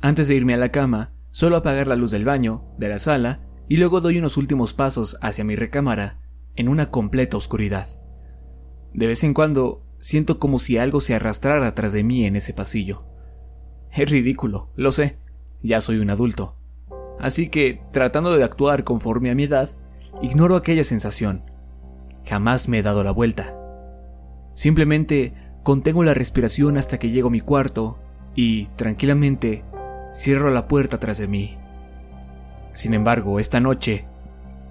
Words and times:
Antes 0.00 0.28
de 0.28 0.34
irme 0.34 0.54
a 0.54 0.58
la 0.58 0.70
cama, 0.70 1.12
suelo 1.30 1.56
apagar 1.56 1.88
la 1.88 1.96
luz 1.96 2.10
del 2.10 2.24
baño, 2.24 2.64
de 2.78 2.88
la 2.88 2.98
sala, 2.98 3.40
y 3.68 3.78
luego 3.78 4.00
doy 4.00 4.18
unos 4.18 4.36
últimos 4.36 4.74
pasos 4.74 5.18
hacia 5.20 5.44
mi 5.44 5.56
recámara, 5.56 6.20
en 6.54 6.68
una 6.68 6.90
completa 6.90 7.36
oscuridad. 7.36 7.88
De 8.92 9.06
vez 9.06 9.24
en 9.24 9.34
cuando, 9.34 9.82
siento 9.98 10.38
como 10.38 10.58
si 10.58 10.78
algo 10.78 11.00
se 11.00 11.14
arrastrara 11.14 11.74
tras 11.74 11.92
de 11.92 12.04
mí 12.04 12.24
en 12.24 12.36
ese 12.36 12.54
pasillo. 12.54 13.04
Es 13.90 14.10
ridículo, 14.10 14.70
lo 14.76 14.92
sé, 14.92 15.18
ya 15.62 15.80
soy 15.80 15.98
un 15.98 16.10
adulto. 16.10 16.56
Así 17.18 17.48
que, 17.48 17.80
tratando 17.92 18.36
de 18.36 18.44
actuar 18.44 18.84
conforme 18.84 19.30
a 19.30 19.34
mi 19.34 19.44
edad, 19.44 19.70
ignoro 20.22 20.56
aquella 20.56 20.84
sensación. 20.84 21.50
Jamás 22.24 22.68
me 22.68 22.78
he 22.78 22.82
dado 22.82 23.02
la 23.04 23.10
vuelta. 23.10 23.56
Simplemente 24.54 25.34
contengo 25.62 26.02
la 26.02 26.14
respiración 26.14 26.76
hasta 26.76 26.98
que 26.98 27.10
llego 27.10 27.28
a 27.28 27.32
mi 27.32 27.40
cuarto 27.40 27.98
y, 28.34 28.66
tranquilamente, 28.76 29.64
Cierro 30.16 30.50
la 30.50 30.66
puerta 30.66 30.98
tras 30.98 31.18
de 31.18 31.28
mí. 31.28 31.58
Sin 32.72 32.94
embargo, 32.94 33.38
esta 33.38 33.60
noche 33.60 34.06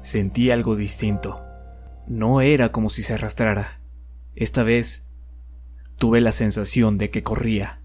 sentí 0.00 0.50
algo 0.50 0.76
distinto. 0.76 1.44
No 2.08 2.40
era 2.40 2.72
como 2.72 2.88
si 2.88 3.02
se 3.02 3.12
arrastrara. 3.12 3.82
Esta 4.34 4.62
vez 4.62 5.10
tuve 5.98 6.22
la 6.22 6.32
sensación 6.32 6.96
de 6.96 7.10
que 7.10 7.22
corría. 7.22 7.82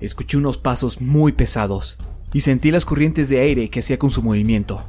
Escuché 0.00 0.38
unos 0.38 0.56
pasos 0.56 1.02
muy 1.02 1.32
pesados 1.32 1.98
y 2.32 2.40
sentí 2.40 2.70
las 2.70 2.86
corrientes 2.86 3.28
de 3.28 3.40
aire 3.40 3.68
que 3.68 3.80
hacía 3.80 3.98
con 3.98 4.08
su 4.08 4.22
movimiento. 4.22 4.86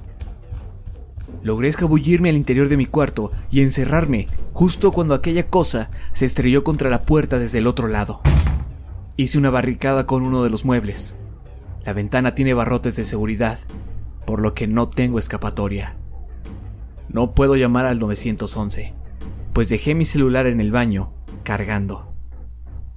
Logré 1.44 1.68
escabullirme 1.68 2.30
al 2.30 2.38
interior 2.38 2.70
de 2.70 2.78
mi 2.78 2.86
cuarto 2.86 3.34
y 3.52 3.60
encerrarme 3.60 4.28
justo 4.54 4.94
cuando 4.94 5.14
aquella 5.14 5.50
cosa 5.50 5.92
se 6.14 6.26
estrelló 6.26 6.64
contra 6.64 6.90
la 6.90 7.04
puerta 7.04 7.38
desde 7.38 7.58
el 7.58 7.68
otro 7.68 7.90
lado. 7.90 8.22
Hice 9.18 9.38
una 9.38 9.50
barricada 9.50 10.06
con 10.06 10.24
uno 10.24 10.44
de 10.44 10.50
los 10.50 10.66
muebles. 10.66 11.16
La 11.86 11.94
ventana 11.94 12.36
tiene 12.36 12.54
barrotes 12.54 12.98
de 12.98 13.06
seguridad, 13.06 13.58
por 14.26 14.42
lo 14.42 14.54
que 14.54 14.68
no 14.68 14.90
tengo 14.90 15.20
escapatoria. 15.20 15.96
No 17.08 17.34
puedo 17.34 17.56
llamar 17.56 17.86
al 17.86 17.98
911, 18.00 18.94
pues 19.54 19.70
dejé 19.70 19.96
mi 19.96 20.04
celular 20.04 20.48
en 20.48 20.60
el 20.60 20.72
baño, 20.74 21.14
cargando. 21.44 22.14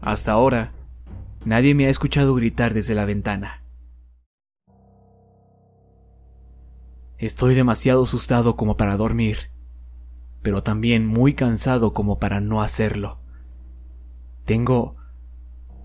Hasta 0.00 0.32
ahora, 0.32 0.72
nadie 1.44 1.76
me 1.76 1.86
ha 1.86 1.88
escuchado 1.88 2.34
gritar 2.34 2.74
desde 2.74 2.96
la 2.96 3.04
ventana. 3.04 3.62
Estoy 7.16 7.54
demasiado 7.54 8.02
asustado 8.02 8.56
como 8.56 8.76
para 8.76 8.96
dormir, 8.96 9.52
pero 10.42 10.64
también 10.64 11.06
muy 11.06 11.34
cansado 11.34 11.92
como 11.92 12.18
para 12.18 12.40
no 12.40 12.60
hacerlo. 12.60 13.20
Tengo 14.44 14.97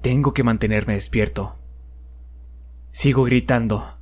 tengo 0.03 0.33
que 0.33 0.43
mantenerme 0.43 0.95
despierto. 0.95 1.57
Sigo 2.91 3.23
gritando. 3.23 3.99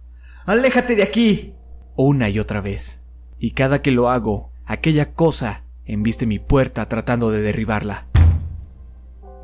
¡Aléjate 0.48 0.96
de 0.96 1.04
aquí! 1.04 1.56
Una 1.96 2.28
y 2.28 2.40
otra 2.40 2.60
vez. 2.60 3.04
Y 3.38 3.52
cada 3.52 3.84
que 3.84 3.92
lo 3.92 4.10
hago, 4.10 4.52
aquella 4.66 5.14
cosa 5.14 5.64
embiste 5.86 6.26
mi 6.26 6.40
puerta 6.40 6.90
tratando 6.90 7.30
de 7.30 7.42
derribarla. 7.42 8.08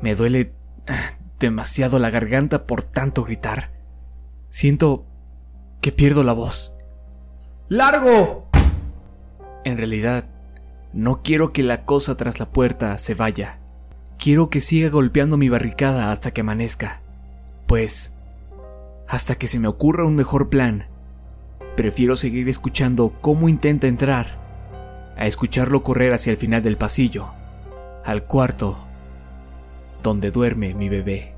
Me 0.02 0.16
duele 0.16 0.52
demasiado 1.38 2.00
la 2.00 2.10
garganta 2.10 2.66
por 2.66 2.82
tanto 2.82 3.22
gritar. 3.22 3.72
Siento 4.48 5.06
que 5.80 5.92
pierdo 5.92 6.24
la 6.24 6.32
voz. 6.32 6.76
¡Largo! 7.68 8.50
En 9.64 9.78
realidad, 9.78 10.28
no 10.92 11.22
quiero 11.22 11.52
que 11.52 11.62
la 11.62 11.84
cosa 11.84 12.16
tras 12.16 12.40
la 12.40 12.50
puerta 12.50 12.98
se 12.98 13.14
vaya. 13.14 13.60
Quiero 14.18 14.50
que 14.50 14.60
siga 14.60 14.90
golpeando 14.90 15.36
mi 15.36 15.48
barricada 15.48 16.10
hasta 16.10 16.32
que 16.32 16.40
amanezca. 16.40 17.00
Pues, 17.66 18.16
hasta 19.06 19.36
que 19.36 19.46
se 19.46 19.60
me 19.60 19.68
ocurra 19.68 20.04
un 20.04 20.16
mejor 20.16 20.48
plan, 20.48 20.88
prefiero 21.76 22.16
seguir 22.16 22.48
escuchando 22.48 23.14
cómo 23.20 23.48
intenta 23.48 23.86
entrar, 23.86 24.26
a 25.16 25.26
escucharlo 25.26 25.84
correr 25.84 26.12
hacia 26.12 26.32
el 26.32 26.36
final 26.36 26.64
del 26.64 26.76
pasillo, 26.76 27.30
al 28.04 28.24
cuarto, 28.24 28.88
donde 30.02 30.32
duerme 30.32 30.74
mi 30.74 30.88
bebé. 30.88 31.37